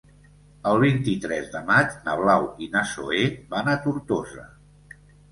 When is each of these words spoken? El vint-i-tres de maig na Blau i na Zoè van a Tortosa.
El 0.69 0.79
vint-i-tres 0.83 1.49
de 1.55 1.59
maig 1.67 1.91
na 2.07 2.15
Blau 2.21 2.47
i 2.67 2.69
na 2.75 2.81
Zoè 2.93 3.19
van 3.51 3.69
a 3.75 3.77
Tortosa. 3.83 4.47